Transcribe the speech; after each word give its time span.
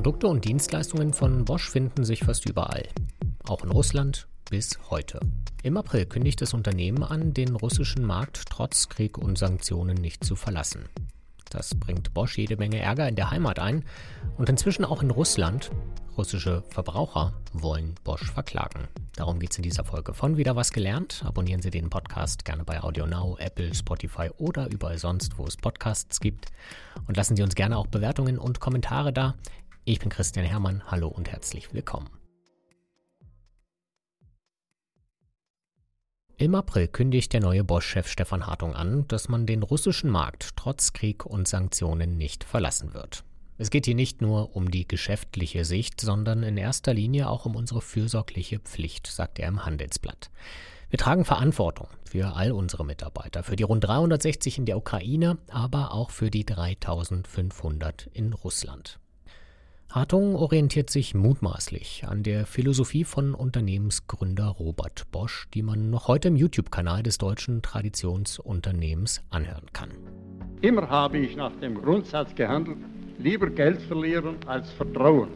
Produkte 0.00 0.28
und 0.28 0.46
Dienstleistungen 0.46 1.12
von 1.12 1.44
Bosch 1.44 1.68
finden 1.68 2.06
sich 2.06 2.20
fast 2.20 2.48
überall. 2.48 2.88
Auch 3.46 3.62
in 3.64 3.70
Russland 3.70 4.28
bis 4.48 4.78
heute. 4.88 5.20
Im 5.62 5.76
April 5.76 6.06
kündigt 6.06 6.40
das 6.40 6.54
Unternehmen 6.54 7.02
an, 7.02 7.34
den 7.34 7.54
russischen 7.54 8.06
Markt 8.06 8.44
trotz 8.48 8.88
Krieg 8.88 9.18
und 9.18 9.36
Sanktionen 9.36 9.98
nicht 9.98 10.24
zu 10.24 10.36
verlassen. 10.36 10.88
Das 11.50 11.74
bringt 11.74 12.14
Bosch 12.14 12.38
jede 12.38 12.56
Menge 12.56 12.78
Ärger 12.78 13.10
in 13.10 13.14
der 13.14 13.30
Heimat 13.30 13.58
ein 13.58 13.84
und 14.38 14.48
inzwischen 14.48 14.86
auch 14.86 15.02
in 15.02 15.10
Russland. 15.10 15.70
Russische 16.16 16.62
Verbraucher 16.70 17.34
wollen 17.52 17.94
Bosch 18.02 18.30
verklagen. 18.30 18.88
Darum 19.16 19.38
geht 19.38 19.50
es 19.50 19.58
in 19.58 19.64
dieser 19.64 19.84
Folge 19.84 20.14
von 20.14 20.36
Wieder 20.36 20.56
was 20.56 20.72
gelernt. 20.72 21.22
Abonnieren 21.26 21.60
Sie 21.60 21.70
den 21.70 21.90
Podcast 21.90 22.44
gerne 22.44 22.64
bei 22.64 22.82
AudioNow, 22.82 23.38
Apple, 23.38 23.74
Spotify 23.74 24.30
oder 24.38 24.70
überall 24.70 24.98
sonst, 24.98 25.38
wo 25.38 25.44
es 25.44 25.56
Podcasts 25.56 26.20
gibt. 26.20 26.46
Und 27.06 27.16
lassen 27.16 27.36
Sie 27.36 27.42
uns 27.42 27.54
gerne 27.54 27.76
auch 27.76 27.86
Bewertungen 27.86 28.38
und 28.38 28.60
Kommentare 28.60 29.12
da. 29.12 29.34
Ich 29.86 29.98
bin 29.98 30.10
Christian 30.10 30.44
Hermann. 30.44 30.82
Hallo 30.90 31.08
und 31.08 31.30
herzlich 31.30 31.72
willkommen. 31.72 32.10
Im 36.36 36.54
April 36.54 36.86
kündigt 36.86 37.32
der 37.32 37.40
neue 37.40 37.64
Bosch-Chef 37.64 38.06
Stefan 38.06 38.46
Hartung 38.46 38.74
an, 38.74 39.08
dass 39.08 39.28
man 39.28 39.46
den 39.46 39.62
russischen 39.62 40.10
Markt 40.10 40.50
trotz 40.56 40.92
Krieg 40.92 41.24
und 41.24 41.48
Sanktionen 41.48 42.18
nicht 42.18 42.44
verlassen 42.44 42.92
wird. 42.92 43.24
Es 43.56 43.70
geht 43.70 43.86
hier 43.86 43.94
nicht 43.94 44.20
nur 44.20 44.54
um 44.54 44.70
die 44.70 44.86
geschäftliche 44.86 45.64
Sicht, 45.64 46.00
sondern 46.00 46.42
in 46.42 46.56
erster 46.58 46.92
Linie 46.94 47.28
auch 47.28 47.46
um 47.46 47.56
unsere 47.56 47.80
fürsorgliche 47.80 48.58
Pflicht, 48.58 49.06
sagt 49.06 49.38
er 49.38 49.48
im 49.48 49.64
Handelsblatt. 49.64 50.30
Wir 50.90 50.98
tragen 50.98 51.24
Verantwortung 51.24 51.88
für 52.04 52.34
all 52.36 52.52
unsere 52.52 52.84
Mitarbeiter, 52.84 53.42
für 53.42 53.56
die 53.56 53.62
rund 53.62 53.84
360 53.84 54.58
in 54.58 54.66
der 54.66 54.76
Ukraine, 54.76 55.38
aber 55.48 55.92
auch 55.92 56.10
für 56.10 56.30
die 56.30 56.44
3500 56.44 58.08
in 58.12 58.32
Russland. 58.32 58.98
Hartung 59.90 60.36
orientiert 60.36 60.88
sich 60.88 61.16
mutmaßlich 61.16 62.04
an 62.06 62.22
der 62.22 62.46
Philosophie 62.46 63.02
von 63.02 63.34
Unternehmensgründer 63.34 64.46
Robert 64.46 65.10
Bosch, 65.10 65.48
die 65.52 65.62
man 65.62 65.90
noch 65.90 66.06
heute 66.06 66.28
im 66.28 66.36
YouTube-Kanal 66.36 67.02
des 67.02 67.18
deutschen 67.18 67.60
Traditionsunternehmens 67.60 69.20
anhören 69.30 69.66
kann. 69.72 69.90
Immer 70.60 70.88
habe 70.88 71.18
ich 71.18 71.34
nach 71.34 71.56
dem 71.56 71.82
Grundsatz 71.82 72.32
gehandelt, 72.36 72.78
lieber 73.18 73.50
Geld 73.50 73.82
verlieren 73.82 74.36
als 74.46 74.70
Vertrauen. 74.70 75.30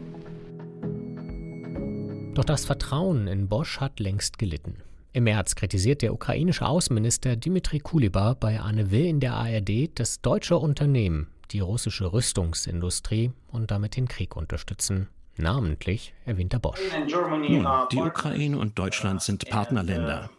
Doch 2.33 2.45
das 2.45 2.63
Vertrauen 2.63 3.27
in 3.27 3.49
Bosch 3.49 3.81
hat 3.81 3.99
längst 3.99 4.39
gelitten. 4.39 4.77
Im 5.11 5.25
März 5.25 5.55
kritisiert 5.55 6.01
der 6.01 6.13
ukrainische 6.13 6.65
Außenminister 6.65 7.35
Dmitri 7.35 7.79
Kuleba 7.79 8.35
bei 8.35 8.59
Anne 8.61 8.91
Will 8.91 9.05
in 9.05 9.19
der 9.19 9.33
ARD, 9.33 9.99
dass 9.99 10.21
deutsche 10.21 10.57
Unternehmen 10.57 11.27
die 11.45 11.59
russische 11.59 12.11
Rüstungsindustrie 12.11 13.31
und 13.51 13.71
damit 13.71 13.95
den 13.95 14.07
Krieg 14.07 14.35
unterstützen. 14.35 15.07
Namentlich 15.37 16.13
erwähnt 16.25 16.53
er 16.53 16.59
Bosch. 16.59 16.79
Nun, 17.07 17.67
die 17.91 17.99
Ukraine 17.99 18.57
und 18.57 18.79
Deutschland 18.79 19.21
sind 19.21 19.49
Partnerländer. 19.49 20.29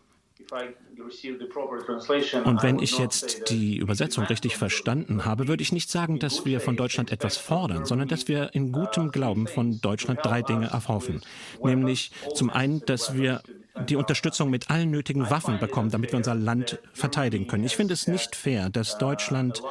Und 2.44 2.62
wenn 2.62 2.78
ich 2.78 2.98
jetzt 2.98 3.50
die 3.50 3.76
Übersetzung 3.76 4.24
richtig 4.24 4.56
verstanden 4.56 5.24
habe, 5.24 5.48
würde 5.48 5.62
ich 5.62 5.72
nicht 5.72 5.90
sagen, 5.90 6.18
dass 6.18 6.44
wir 6.44 6.60
von 6.60 6.76
Deutschland 6.76 7.12
etwas 7.12 7.36
fordern, 7.36 7.84
sondern 7.84 8.08
dass 8.08 8.28
wir 8.28 8.54
in 8.54 8.72
gutem 8.72 9.10
Glauben 9.10 9.46
von 9.46 9.80
Deutschland 9.80 10.20
drei 10.22 10.42
Dinge 10.42 10.66
erhoffen. 10.68 11.20
Nämlich 11.62 12.10
zum 12.34 12.50
einen, 12.50 12.80
dass 12.86 13.14
wir 13.14 13.42
die 13.88 13.96
Unterstützung 13.96 14.50
mit 14.50 14.70
allen 14.70 14.90
nötigen 14.90 15.28
Waffen 15.28 15.58
bekommen, 15.58 15.90
damit 15.90 16.12
wir 16.12 16.16
unser 16.16 16.34
Land 16.34 16.78
verteidigen 16.92 17.46
können. 17.46 17.64
Ich 17.64 17.76
finde 17.76 17.94
es 17.94 18.06
nicht 18.06 18.34
fair, 18.34 18.70
dass 18.70 18.98
Deutschland 18.98 19.62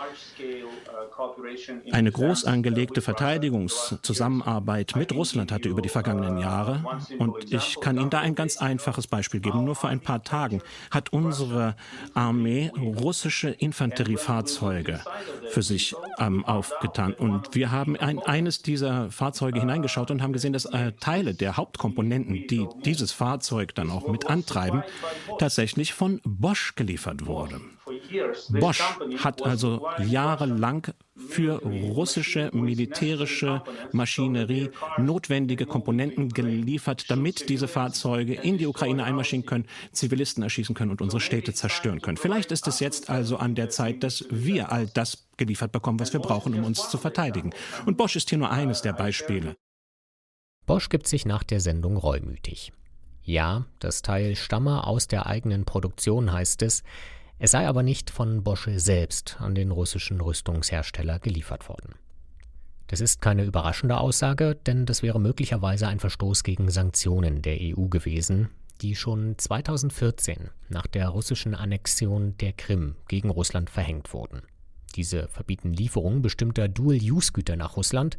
eine 1.91 2.11
groß 2.11 2.45
angelegte 2.45 3.01
Verteidigungszusammenarbeit 3.01 4.95
mit 4.95 5.13
Russland 5.13 5.51
hatte 5.51 5.69
über 5.69 5.81
die 5.81 5.89
vergangenen 5.89 6.37
Jahre. 6.37 6.83
Und 7.17 7.53
ich 7.53 7.79
kann 7.81 7.97
Ihnen 7.97 8.09
da 8.09 8.19
ein 8.19 8.35
ganz 8.35 8.57
einfaches 8.57 9.07
Beispiel 9.07 9.39
geben. 9.39 9.63
Nur 9.63 9.75
vor 9.75 9.89
ein 9.89 9.99
paar 9.99 10.23
Tagen 10.23 10.61
hat 10.91 11.13
unsere 11.13 11.75
Armee 12.13 12.71
russische 12.77 13.49
Infanteriefahrzeuge 13.49 15.01
für 15.49 15.61
sich 15.61 15.95
ähm, 16.19 16.45
aufgetan. 16.45 17.13
Und 17.13 17.55
wir 17.55 17.71
haben 17.71 17.95
in 17.95 18.19
eines 18.19 18.61
dieser 18.61 19.11
Fahrzeuge 19.11 19.59
hineingeschaut 19.59 20.11
und 20.11 20.21
haben 20.21 20.33
gesehen, 20.33 20.53
dass 20.53 20.65
äh, 20.65 20.91
Teile 20.99 21.33
der 21.33 21.57
Hauptkomponenten, 21.57 22.47
die 22.47 22.67
dieses 22.83 23.11
Fahrzeug 23.11 23.75
dann 23.75 23.89
auch 23.89 24.07
mit 24.07 24.27
antreiben, 24.27 24.83
tatsächlich 25.39 25.93
von 25.93 26.21
Bosch 26.23 26.75
geliefert 26.75 27.25
wurden. 27.25 27.74
Bosch 28.49 28.81
hat 29.17 29.45
also 29.45 29.87
jahrelang 30.05 30.87
für 31.15 31.61
russische 31.63 32.49
militärische 32.53 33.63
Maschinerie 33.91 34.69
notwendige 34.97 35.65
Komponenten 35.65 36.29
geliefert, 36.29 37.09
damit 37.09 37.49
diese 37.49 37.67
Fahrzeuge 37.67 38.33
in 38.33 38.57
die 38.57 38.67
Ukraine 38.67 39.03
einmarschieren 39.03 39.45
können, 39.45 39.65
Zivilisten 39.91 40.43
erschießen 40.43 40.75
können 40.75 40.91
und 40.91 41.01
unsere 41.01 41.21
Städte 41.21 41.53
zerstören 41.53 42.01
können. 42.01 42.17
Vielleicht 42.17 42.51
ist 42.51 42.67
es 42.67 42.79
jetzt 42.79 43.09
also 43.09 43.37
an 43.37 43.55
der 43.55 43.69
Zeit, 43.69 44.03
dass 44.03 44.25
wir 44.29 44.71
all 44.71 44.87
das 44.87 45.27
geliefert 45.37 45.71
bekommen, 45.71 45.99
was 45.99 46.13
wir 46.13 46.19
brauchen, 46.19 46.53
um 46.53 46.63
uns 46.65 46.89
zu 46.89 46.97
verteidigen. 46.97 47.51
Und 47.85 47.97
Bosch 47.97 48.15
ist 48.15 48.29
hier 48.29 48.37
nur 48.37 48.51
eines 48.51 48.81
der 48.81 48.93
Beispiele. 48.93 49.55
Bosch 50.65 50.89
gibt 50.89 51.07
sich 51.07 51.25
nach 51.25 51.43
der 51.43 51.59
Sendung 51.59 51.97
reumütig. 51.97 52.73
Ja, 53.23 53.65
das 53.79 54.01
Teil 54.01 54.35
stamme 54.35 54.85
aus 54.85 55.07
der 55.07 55.25
eigenen 55.25 55.65
Produktion, 55.65 56.31
heißt 56.31 56.61
es. 56.61 56.83
Es 57.37 57.51
sei 57.51 57.67
aber 57.67 57.83
nicht 57.83 58.09
von 58.09 58.43
Bosch 58.43 58.69
selbst 58.75 59.37
an 59.39 59.55
den 59.55 59.71
russischen 59.71 60.21
Rüstungshersteller 60.21 61.19
geliefert 61.19 61.67
worden. 61.67 61.95
Das 62.87 63.01
ist 63.01 63.21
keine 63.21 63.43
überraschende 63.43 63.97
Aussage, 63.97 64.55
denn 64.55 64.85
das 64.85 65.01
wäre 65.01 65.19
möglicherweise 65.19 65.87
ein 65.87 65.99
Verstoß 65.99 66.43
gegen 66.43 66.69
Sanktionen 66.69 67.41
der 67.41 67.57
EU 67.59 67.87
gewesen, 67.87 68.49
die 68.81 68.95
schon 68.95 69.37
2014 69.37 70.49
nach 70.69 70.87
der 70.87 71.09
russischen 71.09 71.55
Annexion 71.55 72.37
der 72.37 72.53
Krim 72.53 72.95
gegen 73.07 73.29
Russland 73.29 73.69
verhängt 73.69 74.13
wurden. 74.13 74.43
Diese 74.95 75.27
verbieten 75.27 75.73
Lieferungen 75.73 76.21
bestimmter 76.21 76.69
Dual-Use-Güter 76.69 77.57
nach 77.57 77.75
Russland. 77.75 78.17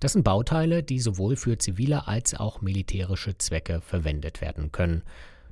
Das 0.00 0.12
sind 0.12 0.24
Bauteile, 0.24 0.82
die 0.82 1.00
sowohl 1.00 1.36
für 1.36 1.56
zivile 1.56 2.06
als 2.06 2.34
auch 2.34 2.60
militärische 2.60 3.38
Zwecke 3.38 3.80
verwendet 3.80 4.40
werden 4.42 4.70
können. 4.72 5.02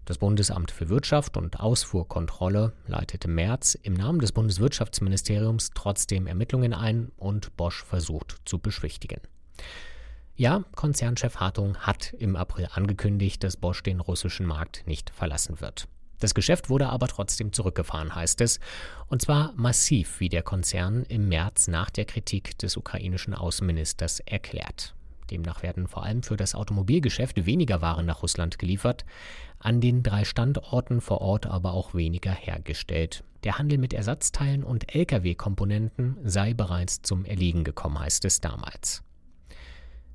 Das 0.07 0.19
Bundesamt 0.19 0.71
für 0.71 0.89
Wirtschaft 0.89 1.37
und 1.37 1.59
Ausfuhrkontrolle 1.59 2.73
leitete 2.87 3.27
März 3.27 3.77
im 3.83 3.93
Namen 3.93 4.21
des 4.21 4.31
Bundeswirtschaftsministeriums 4.31 5.73
trotzdem 5.75 6.29
Ermittlungen 6.29 6.73
ein 6.73 7.11
und 7.17 7.57
Bosch 7.57 7.85
versucht 7.85 8.37
zu 8.45 8.61
beschwichtigen. 8.61 9.21
Ja, 10.37 10.63
Konzernchef 10.77 11.39
Hartung 11.39 11.77
hat 11.79 12.13
im 12.13 12.37
April 12.37 12.69
angekündigt, 12.73 13.43
dass 13.43 13.57
Bosch 13.57 13.83
den 13.83 13.99
russischen 13.99 14.47
Markt 14.47 14.87
nicht 14.87 15.11
verlassen 15.11 15.61
wird. 15.61 15.89
Das 16.21 16.35
Geschäft 16.35 16.71
wurde 16.71 16.89
aber 16.89 17.09
trotzdem 17.09 17.53
zurückgefahren, 17.53 18.15
heißt 18.15 18.41
es, 18.43 18.61
und 19.09 19.23
zwar 19.23 19.55
massiv, 19.57 20.21
wie 20.21 20.29
der 20.29 20.45
Konzern 20.45 21.03
im 21.03 21.29
März 21.29 21.67
nach 21.67 21.91
der 21.91 22.05
Kritik 22.05 22.57
des 22.59 22.77
ukrainischen 22.77 23.35
Außenministers 23.35 24.21
erklärt. 24.21 24.95
Demnach 25.31 25.63
werden 25.63 25.89
vor 25.89 26.05
allem 26.05 26.23
für 26.23 26.37
das 26.37 26.55
Automobilgeschäft 26.55 27.47
weniger 27.47 27.81
Waren 27.81 28.07
nach 28.07 28.23
Russland 28.23 28.59
geliefert, 28.59 29.05
an 29.59 29.81
den 29.81 30.03
drei 30.03 30.25
Standorten 30.25 31.01
vor 31.01 31.21
Ort 31.21 31.47
aber 31.47 31.73
auch 31.73 31.95
weniger 31.95 32.33
hergestellt. 32.33 33.25
Der 33.45 33.59
Handel 33.59 33.79
mit 33.79 33.93
Ersatzteilen 33.93 34.65
und 34.65 34.95
Lkw-Komponenten 34.95 36.17
sei 36.25 36.55
bereits 36.55 37.03
zum 37.03 37.25
Erliegen 37.25 37.65
gekommen, 37.65 37.99
heißt 37.99 38.25
es 38.25 38.41
damals. 38.41 39.03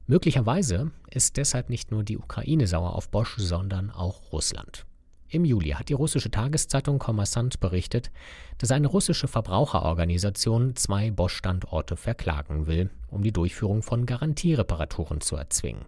Möglicherweise 0.08 0.92
ist 1.10 1.38
deshalb 1.38 1.70
nicht 1.70 1.92
nur 1.92 2.04
die 2.04 2.18
Ukraine 2.18 2.68
sauer 2.68 2.96
auf 2.96 3.10
Bosch, 3.10 3.36
sondern 3.38 3.90
auch 3.90 4.32
Russland. 4.34 4.86
Im 5.34 5.46
Juli 5.46 5.70
hat 5.70 5.88
die 5.88 5.94
russische 5.94 6.30
Tageszeitung 6.30 7.00
Kommersant 7.00 7.62
berichtet, 7.62 8.12
dass 8.58 8.72
eine 8.72 8.88
russische 8.88 9.30
Verbraucherorganisation 9.30 10.76
zwei 10.76 11.10
Bosch-Standorte 11.10 11.96
verklagen 11.96 12.68
will, 12.68 12.90
um 13.08 13.24
die 13.24 13.32
Durchführung 13.32 13.82
von 13.82 14.06
Garantiereparaturen 14.06 15.22
zu 15.22 15.38
erzwingen. 15.38 15.86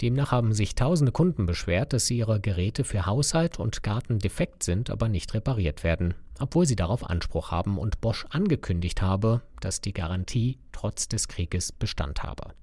Demnach 0.00 0.30
haben 0.30 0.52
sich 0.52 0.76
tausende 0.76 1.10
Kunden 1.10 1.44
beschwert, 1.44 1.92
dass 1.92 2.08
ihre 2.08 2.38
Geräte 2.38 2.84
für 2.84 3.04
Haushalt 3.04 3.58
und 3.58 3.82
Garten 3.82 4.20
defekt 4.20 4.62
sind, 4.62 4.90
aber 4.90 5.08
nicht 5.08 5.34
repariert 5.34 5.82
werden, 5.82 6.14
obwohl 6.38 6.64
sie 6.64 6.76
darauf 6.76 7.10
Anspruch 7.10 7.50
haben 7.50 7.78
und 7.78 8.00
Bosch 8.00 8.26
angekündigt 8.30 9.02
habe, 9.02 9.42
dass 9.60 9.80
die 9.80 9.92
Garantie 9.92 10.60
trotz 10.70 11.08
des 11.08 11.26
Krieges 11.26 11.72
Bestand 11.72 12.22
habe. 12.22 12.54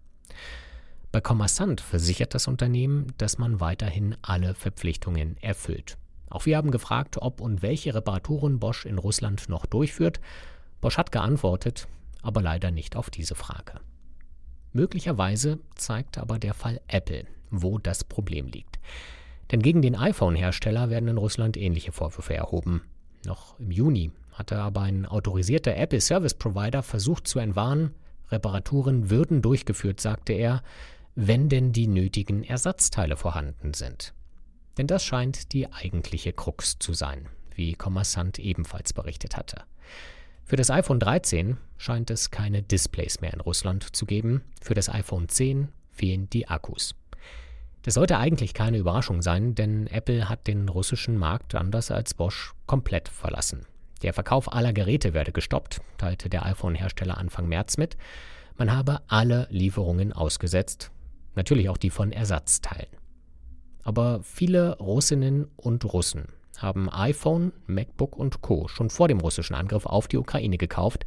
Bei 1.11 1.19
Kommersant 1.19 1.81
versichert 1.81 2.33
das 2.33 2.47
Unternehmen, 2.47 3.07
dass 3.17 3.37
man 3.37 3.59
weiterhin 3.59 4.15
alle 4.21 4.53
Verpflichtungen 4.53 5.35
erfüllt. 5.41 5.97
Auch 6.31 6.45
wir 6.45 6.57
haben 6.57 6.71
gefragt, 6.71 7.17
ob 7.19 7.41
und 7.41 7.61
welche 7.61 7.93
Reparaturen 7.93 8.59
Bosch 8.59 8.85
in 8.85 8.97
Russland 8.97 9.49
noch 9.49 9.65
durchführt. 9.65 10.19
Bosch 10.79 10.97
hat 10.97 11.11
geantwortet, 11.11 11.87
aber 12.21 12.41
leider 12.41 12.71
nicht 12.71 12.95
auf 12.95 13.09
diese 13.09 13.35
Frage. 13.35 13.79
Möglicherweise 14.73 15.59
zeigt 15.75 16.17
aber 16.17 16.39
der 16.39 16.53
Fall 16.53 16.81
Apple, 16.87 17.25
wo 17.49 17.77
das 17.77 18.03
Problem 18.03 18.47
liegt. 18.47 18.79
Denn 19.51 19.61
gegen 19.61 19.81
den 19.81 19.95
iPhone-Hersteller 19.95 20.89
werden 20.89 21.09
in 21.09 21.17
Russland 21.17 21.57
ähnliche 21.57 21.91
Vorwürfe 21.91 22.33
erhoben. 22.33 22.81
Noch 23.25 23.59
im 23.59 23.69
Juni 23.69 24.11
hatte 24.31 24.57
aber 24.57 24.81
ein 24.81 25.05
autorisierter 25.05 25.75
Apple 25.75 25.99
Service 25.99 26.33
Provider 26.33 26.81
versucht 26.81 27.27
zu 27.27 27.39
entwarnen, 27.39 27.93
Reparaturen 28.29 29.09
würden 29.09 29.41
durchgeführt, 29.41 29.99
sagte 29.99 30.33
er. 30.33 30.63
wenn 31.13 31.49
denn 31.49 31.73
die 31.73 31.87
nötigen 31.87 32.45
Ersatzteile 32.45 33.17
vorhanden 33.17 33.73
sind. 33.73 34.13
Denn 34.77 34.87
das 34.87 35.03
scheint 35.03 35.53
die 35.53 35.71
eigentliche 35.71 36.33
Krux 36.33 36.79
zu 36.79 36.93
sein, 36.93 37.27
wie 37.55 37.73
Kommersant 37.73 38.39
ebenfalls 38.39 38.93
berichtet 38.93 39.37
hatte. 39.37 39.63
Für 40.43 40.55
das 40.55 40.69
iPhone 40.69 40.99
13 40.99 41.57
scheint 41.77 42.09
es 42.09 42.31
keine 42.31 42.61
Displays 42.61 43.21
mehr 43.21 43.33
in 43.33 43.39
Russland 43.39 43.95
zu 43.95 44.05
geben, 44.05 44.43
für 44.61 44.73
das 44.73 44.89
iPhone 44.89 45.29
10 45.29 45.69
fehlen 45.91 46.29
die 46.29 46.47
Akkus. 46.47 46.95
Das 47.83 47.95
sollte 47.95 48.17
eigentlich 48.17 48.53
keine 48.53 48.77
Überraschung 48.77 49.21
sein, 49.21 49.55
denn 49.55 49.87
Apple 49.87 50.29
hat 50.29 50.47
den 50.47 50.69
russischen 50.69 51.17
Markt 51.17 51.55
anders 51.55 51.89
als 51.89 52.13
Bosch 52.13 52.53
komplett 52.67 53.09
verlassen. 53.09 53.65
Der 54.03 54.13
Verkauf 54.13 54.51
aller 54.51 54.73
Geräte 54.73 55.13
werde 55.13 55.31
gestoppt, 55.31 55.81
teilte 55.97 56.29
der 56.29 56.45
iPhone-Hersteller 56.45 57.17
Anfang 57.17 57.47
März 57.47 57.77
mit. 57.77 57.97
Man 58.57 58.71
habe 58.71 59.01
alle 59.07 59.47
Lieferungen 59.49 60.13
ausgesetzt, 60.13 60.91
natürlich 61.35 61.69
auch 61.69 61.77
die 61.77 61.89
von 61.89 62.11
Ersatzteilen. 62.11 63.00
Aber 63.83 64.21
viele 64.23 64.77
Russinnen 64.77 65.49
und 65.57 65.85
Russen 65.93 66.27
haben 66.57 66.89
iPhone, 66.91 67.53
MacBook 67.67 68.15
und 68.15 68.41
Co. 68.41 68.67
schon 68.67 68.89
vor 68.89 69.07
dem 69.07 69.19
russischen 69.19 69.55
Angriff 69.55 69.85
auf 69.85 70.07
die 70.07 70.17
Ukraine 70.17 70.57
gekauft 70.57 71.05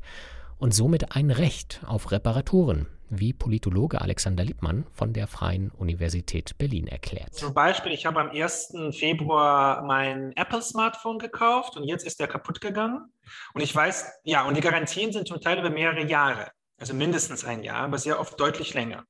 und 0.58 0.74
somit 0.74 1.14
ein 1.14 1.30
Recht 1.30 1.82
auf 1.86 2.10
Reparaturen, 2.10 2.86
wie 3.10 3.32
Politologe 3.32 4.00
Alexander 4.00 4.44
Lippmann 4.44 4.86
von 4.92 5.12
der 5.12 5.26
Freien 5.26 5.70
Universität 5.70 6.56
Berlin 6.58 6.86
erklärt. 6.86 7.34
Zum 7.34 7.54
Beispiel, 7.54 7.92
ich 7.92 8.06
habe 8.06 8.20
am 8.20 8.30
1. 8.30 8.74
Februar 8.92 9.82
mein 9.82 10.32
Apple-Smartphone 10.36 11.18
gekauft 11.18 11.76
und 11.76 11.84
jetzt 11.84 12.06
ist 12.06 12.18
der 12.20 12.28
kaputt 12.28 12.60
gegangen. 12.60 13.12
Und 13.52 13.60
ich 13.60 13.74
weiß, 13.74 14.06
ja, 14.24 14.46
und 14.46 14.56
die 14.56 14.60
Garantien 14.60 15.12
sind 15.12 15.28
zum 15.28 15.40
Teil 15.40 15.58
über 15.58 15.70
mehrere 15.70 16.06
Jahre, 16.06 16.50
also 16.78 16.94
mindestens 16.94 17.44
ein 17.44 17.62
Jahr, 17.62 17.82
aber 17.84 17.98
sehr 17.98 18.18
oft 18.20 18.38
deutlich 18.40 18.74
länger. 18.74 19.04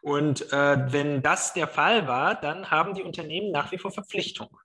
Und 0.00 0.52
äh, 0.52 0.92
wenn 0.92 1.22
das 1.22 1.52
der 1.52 1.68
Fall 1.68 2.06
war, 2.08 2.34
dann 2.34 2.70
haben 2.70 2.94
die 2.94 3.02
Unternehmen 3.02 3.50
nach 3.50 3.72
wie 3.72 3.78
vor 3.78 3.90
Verpflichtung, 3.90 4.58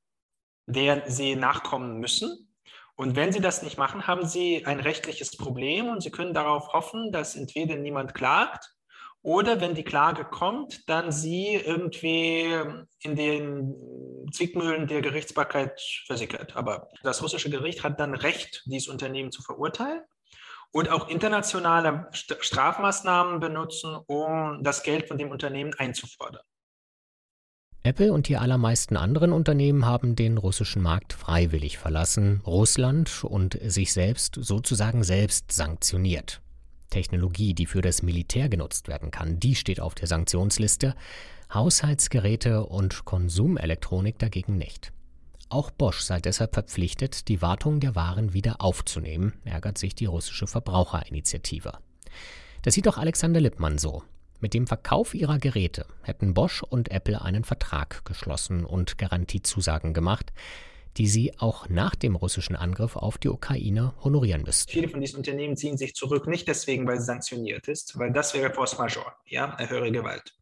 der 0.65 1.09
sie 1.09 1.36
nachkommen 1.36 2.00
müssen. 2.00 2.56
Und 2.95 3.15
wenn 3.15 3.31
sie 3.31 3.42
das 3.42 3.62
nicht 3.62 3.77
machen, 3.77 4.07
haben 4.07 4.25
sie 4.25 4.65
ein 4.65 4.80
rechtliches 4.80 5.38
Problem 5.38 5.88
und 5.88 6.01
sie 6.01 6.09
können 6.09 6.33
darauf 6.33 6.74
hoffen, 6.74 7.12
dass 7.12 7.36
entweder 7.36 7.75
niemand 7.75 8.15
klagt 8.15 8.74
oder 9.21 9.62
wenn 9.62 9.75
die 9.75 9.83
Klage 9.83 10.25
kommt, 10.25 10.89
dann 10.89 11.12
sie 11.12 11.56
irgendwie 11.56 12.56
in 13.01 13.15
den 13.15 13.75
Zwickmühlen 14.31 14.88
der 14.88 15.01
Gerichtsbarkeit 15.01 15.80
versickert. 16.06 16.56
Aber 16.56 16.89
das 17.04 17.21
russische 17.21 17.50
Gericht 17.50 17.83
hat 17.83 18.00
dann 18.00 18.15
Recht, 18.15 18.63
dieses 18.65 18.88
Unternehmen 18.88 19.31
zu 19.31 19.42
verurteilen 19.42 20.01
und 20.72 20.90
auch 20.90 21.08
internationale 21.08 22.08
Strafmaßnahmen 22.12 23.40
benutzen, 23.40 23.98
um 24.08 24.64
das 24.64 24.84
Geld 24.84 25.08
von 25.08 25.18
dem 25.18 25.31
Unternehmen 25.31 25.74
einzufordern. 25.78 26.44
Apple 27.84 28.12
und 28.12 28.28
die 28.28 28.36
allermeisten 28.36 28.98
anderen 28.98 29.31
Unternehmen 29.31 29.86
haben 29.86 30.16
den 30.18 30.38
russischen 30.38 30.81
Markt 30.81 31.14
freiwillig 31.14 31.78
verlassen, 31.78 32.42
Russland 32.46 33.24
und 33.24 33.58
sich 33.64 33.94
selbst 33.94 34.36
sozusagen 34.36 35.04
selbst 35.04 35.54
sanktioniert. 35.54 36.42
Technologie, 36.90 37.54
die 37.54 37.66
für 37.66 37.81
das 37.81 38.04
Militär 38.04 38.50
genutzt 38.50 38.90
werden 38.90 39.10
kann, 39.12 39.40
die 39.40 39.56
steht 39.56 39.80
auf 39.80 39.96
der 39.96 40.08
Sanktionsliste, 40.08 40.96
Haushaltsgeräte 41.54 42.66
und 42.66 43.06
Konsumelektronik 43.06 44.19
dagegen 44.19 44.58
nicht. 44.58 44.92
Auch 45.49 45.71
Bosch 45.71 46.01
sei 46.01 46.19
deshalb 46.19 46.53
verpflichtet, 46.53 47.29
die 47.29 47.41
Wartung 47.41 47.79
der 47.79 47.95
Waren 47.95 48.33
wieder 48.33 48.59
aufzunehmen, 48.59 49.33
ärgert 49.45 49.77
sich 49.77 49.95
die 49.95 50.05
russische 50.05 50.45
Verbraucherinitiative. 50.45 51.77
Das 52.63 52.73
sieht 52.73 52.88
auch 52.88 52.97
Alexander 52.97 53.39
Lippmann 53.39 53.77
so. 53.77 54.03
Mit 54.39 54.53
dem 54.53 54.67
Verkauf 54.67 55.13
ihrer 55.15 55.39
Geräte 55.39 55.85
hätten 56.03 56.33
Bosch 56.33 56.63
und 56.63 56.91
Apple 56.91 57.21
einen 57.21 57.45
Vertrag 57.45 58.03
geschlossen 58.03 58.65
und 58.65 58.97
Garantiezusagen 58.97 59.94
gemacht, 59.94 60.33
die 60.97 61.07
sie 61.07 61.38
auch 61.39 61.69
nach 61.69 61.95
dem 61.95 62.15
russischen 62.15 62.55
Angriff 62.55 62.95
auf 62.95 63.17
die 63.17 63.29
Ukraine 63.29 63.94
honorieren 64.03 64.41
müssten. 64.41 64.71
Viele 64.71 64.89
von 64.89 64.99
diesen 64.99 65.17
Unternehmen 65.17 65.55
ziehen 65.55 65.77
sich 65.77 65.95
zurück, 65.95 66.27
nicht 66.27 66.47
deswegen, 66.47 66.85
weil 66.88 66.97
es 66.97 67.05
sanktioniert 67.05 67.67
ist, 67.67 67.97
weil 67.97 68.11
das 68.11 68.33
wäre 68.33 68.53
Force 68.53 68.77
Majeure, 68.77 69.13
ja, 69.25 69.57
höhere 69.57 69.91
Gewalt. 69.91 70.35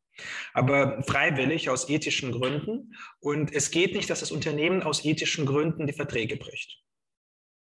Aber 0.54 1.04
freiwillig 1.04 1.70
aus 1.70 1.90
ethischen 1.90 2.32
Gründen. 2.32 2.96
Und 3.20 3.54
es 3.54 3.72
geht 3.72 3.96
nicht, 3.96 4.10
dass 4.10 4.22
das 4.22 4.32
Unternehmen 4.32 4.84
aus 4.84 5.06
ethischen 5.06 5.46
Gründen 5.46 5.88
die 5.88 5.94
Verträge 5.94 6.38
bricht. 6.38 6.82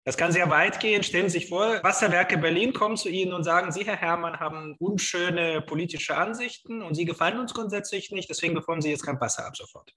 Das 0.05 0.17
kann 0.17 0.33
sehr 0.33 0.49
weit 0.49 0.81
gehen. 0.81 1.01
Stellen 1.01 1.29
Sie 1.29 1.39
sich 1.39 1.49
vor, 1.49 1.81
Wasserwerke 1.81 2.37
Berlin 2.37 2.73
kommen 2.73 2.97
zu 2.97 3.07
Ihnen 3.09 3.31
und 3.31 3.43
sagen, 3.43 3.71
Sie, 3.71 3.85
Herr 3.85 3.95
Herrmann, 3.95 4.39
haben 4.39 4.75
unschöne 4.79 5.61
politische 5.61 6.17
Ansichten 6.17 6.81
und 6.81 6.95
Sie 6.95 7.05
gefallen 7.05 7.39
uns 7.39 7.53
grundsätzlich 7.53 8.11
nicht, 8.11 8.29
deswegen 8.29 8.53
bekommen 8.53 8.81
Sie 8.81 8.89
jetzt 8.89 9.05
kein 9.05 9.21
Wasser 9.21 9.45
ab 9.45 9.55
sofort. 9.55 9.93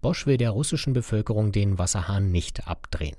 Bosch 0.00 0.26
will 0.26 0.38
der 0.38 0.50
russischen 0.50 0.94
Bevölkerung 0.94 1.52
den 1.52 1.78
Wasserhahn 1.78 2.30
nicht 2.30 2.66
abdrehen. 2.66 3.16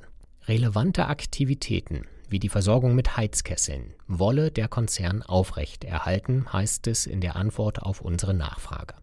Relevante 0.48 1.06
Aktivitäten 1.06 2.07
wie 2.31 2.39
die 2.39 2.50
Versorgung 2.50 2.95
mit 2.95 3.18
Heizkesseln 3.18 3.94
wolle 4.07 4.51
der 4.51 4.68
Konzern 4.68 5.22
aufrecht 5.22 5.83
erhalten, 5.83 6.51
heißt 6.51 6.88
es 6.88 7.06
in 7.06 7.22
der 7.22 7.36
Antwort 7.36 7.81
auf 7.81 8.01
unsere 8.01 8.33
Nachfrage. 8.33 8.95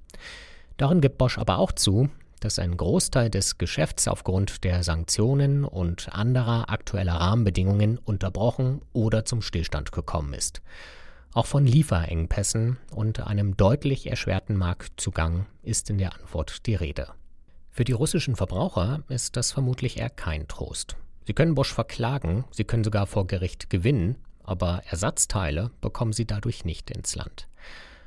Darin 0.76 1.00
gibt 1.00 1.18
Bosch 1.18 1.38
aber 1.38 1.58
auch 1.58 1.72
zu, 1.72 2.08
dass 2.40 2.58
ein 2.58 2.76
Großteil 2.76 3.30
des 3.30 3.58
Geschäfts 3.58 4.08
aufgrund 4.08 4.64
der 4.64 4.82
Sanktionen 4.82 5.64
und 5.64 6.12
anderer 6.12 6.70
aktueller 6.70 7.14
Rahmenbedingungen 7.14 7.98
unterbrochen 7.98 8.80
oder 8.92 9.24
zum 9.24 9.42
Stillstand 9.42 9.92
gekommen 9.92 10.32
ist. 10.34 10.62
Auch 11.32 11.46
von 11.46 11.66
Lieferengpässen 11.66 12.78
und 12.94 13.20
einem 13.20 13.56
deutlich 13.56 14.08
erschwerten 14.08 14.56
Marktzugang 14.56 15.46
ist 15.62 15.90
in 15.90 15.98
der 15.98 16.14
Antwort 16.14 16.66
die 16.66 16.74
Rede. 16.74 17.08
Für 17.70 17.84
die 17.84 17.92
russischen 17.92 18.34
Verbraucher 18.34 19.02
ist 19.08 19.36
das 19.36 19.52
vermutlich 19.52 19.98
eher 19.98 20.10
kein 20.10 20.48
Trost. 20.48 20.96
Sie 21.28 21.34
können 21.34 21.54
Bosch 21.54 21.74
verklagen, 21.74 22.46
sie 22.50 22.64
können 22.64 22.84
sogar 22.84 23.06
vor 23.06 23.26
Gericht 23.26 23.68
gewinnen, 23.68 24.16
aber 24.44 24.80
Ersatzteile 24.86 25.70
bekommen 25.82 26.14
sie 26.14 26.26
dadurch 26.26 26.64
nicht 26.64 26.90
ins 26.90 27.16
Land. 27.16 27.48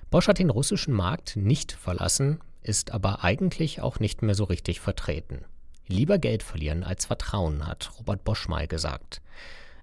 Bosch 0.10 0.28
hat 0.28 0.40
den 0.40 0.50
russischen 0.50 0.96
Markt 0.96 1.36
nicht 1.36 1.72
verlassen, 1.72 2.40
ist 2.64 2.90
aber 2.90 3.24
eigentlich 3.24 3.80
auch 3.80 4.00
nicht 4.00 4.24
mehr 4.24 4.34
so 4.34 4.46
richtig 4.46 4.80
vertreten. 4.80 5.46
Lieber 5.86 6.18
Geld 6.18 6.42
verlieren 6.42 6.84
als 6.84 7.06
Vertrauen, 7.06 7.68
hat 7.68 7.92
Robert 8.00 8.24
Bosch 8.24 8.48
mal 8.48 8.68
gesagt. 8.68 9.22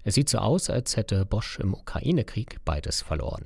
Es 0.02 0.16
sieht 0.16 0.28
so 0.28 0.38
aus, 0.38 0.68
als 0.68 0.96
hätte 0.96 1.24
Bosch 1.24 1.60
im 1.60 1.74
Ukraine-Krieg 1.74 2.56
beides 2.64 3.02
verloren. 3.02 3.44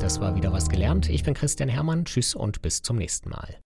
Das 0.00 0.18
war 0.18 0.34
wieder 0.34 0.50
was 0.50 0.70
gelernt. 0.70 1.10
Ich 1.10 1.24
bin 1.24 1.34
Christian 1.34 1.68
Hermann. 1.68 2.06
Tschüss 2.06 2.34
und 2.34 2.62
bis 2.62 2.80
zum 2.80 2.96
nächsten 2.96 3.28
Mal. 3.28 3.58